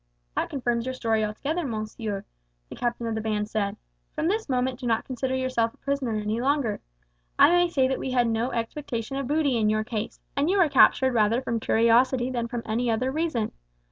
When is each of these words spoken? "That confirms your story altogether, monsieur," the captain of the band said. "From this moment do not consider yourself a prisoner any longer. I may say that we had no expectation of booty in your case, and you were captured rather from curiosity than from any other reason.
"That 0.35 0.49
confirms 0.49 0.87
your 0.87 0.95
story 0.95 1.23
altogether, 1.23 1.63
monsieur," 1.63 2.25
the 2.69 2.75
captain 2.75 3.05
of 3.05 3.13
the 3.13 3.21
band 3.21 3.51
said. 3.51 3.77
"From 4.15 4.27
this 4.29 4.49
moment 4.49 4.79
do 4.79 4.87
not 4.87 5.05
consider 5.05 5.35
yourself 5.35 5.75
a 5.75 5.77
prisoner 5.77 6.15
any 6.15 6.41
longer. 6.41 6.81
I 7.37 7.51
may 7.51 7.69
say 7.69 7.87
that 7.87 7.99
we 7.99 8.09
had 8.09 8.27
no 8.27 8.49
expectation 8.51 9.15
of 9.17 9.27
booty 9.27 9.57
in 9.59 9.69
your 9.69 9.83
case, 9.83 10.19
and 10.35 10.49
you 10.49 10.57
were 10.57 10.69
captured 10.69 11.13
rather 11.13 11.39
from 11.39 11.59
curiosity 11.59 12.31
than 12.31 12.47
from 12.47 12.63
any 12.65 12.89
other 12.89 13.11
reason. 13.11 13.51